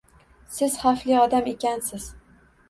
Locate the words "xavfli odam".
0.83-1.51